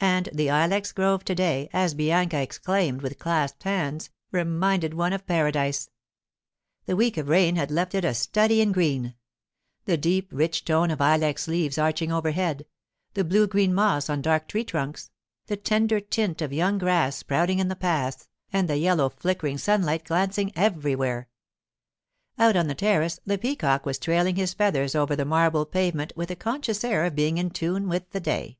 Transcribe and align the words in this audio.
And 0.00 0.28
the 0.32 0.50
ilex 0.50 0.92
grove 0.92 1.24
to 1.24 1.34
day, 1.34 1.68
as 1.72 1.92
Bianca 1.92 2.40
exclaimed 2.40 3.02
with 3.02 3.18
clasped 3.18 3.64
hands, 3.64 4.08
reminded 4.30 4.94
one 4.94 5.12
of 5.12 5.26
paradise. 5.26 5.90
The 6.86 6.94
week 6.94 7.16
of 7.16 7.26
rain 7.28 7.56
had 7.56 7.72
left 7.72 7.92
it 7.96 8.04
a 8.04 8.14
study 8.14 8.60
in 8.60 8.70
green; 8.70 9.16
the 9.84 9.96
deep, 9.96 10.28
rich 10.32 10.64
tone 10.64 10.92
of 10.92 11.00
ilex 11.00 11.48
leaves 11.48 11.76
arching 11.76 12.12
overhead, 12.12 12.66
the 13.14 13.24
blue 13.24 13.48
green 13.48 13.74
moss 13.74 14.08
on 14.08 14.22
dark 14.22 14.46
tree 14.46 14.62
trunks, 14.62 15.10
the 15.48 15.56
tender 15.56 15.98
tint 15.98 16.40
of 16.40 16.52
young 16.52 16.78
grass 16.78 17.16
sprouting 17.16 17.58
in 17.58 17.66
the 17.66 17.74
paths, 17.74 18.28
and 18.52 18.70
the 18.70 18.76
yellow 18.78 19.08
flickering 19.08 19.58
sunlight 19.58 20.04
glancing 20.04 20.52
everywhere. 20.54 21.28
Out 22.38 22.54
on 22.54 22.68
the 22.68 22.76
terrace 22.76 23.18
the 23.26 23.38
peacock 23.38 23.84
was 23.84 23.98
trailing 23.98 24.36
his 24.36 24.54
feathers 24.54 24.94
over 24.94 25.16
the 25.16 25.24
marble 25.24 25.66
pavement 25.66 26.12
with 26.14 26.30
a 26.30 26.36
conscious 26.36 26.84
air 26.84 27.04
of 27.04 27.16
being 27.16 27.38
in 27.38 27.50
tune 27.50 27.88
with 27.88 28.08
the 28.12 28.20
day. 28.20 28.56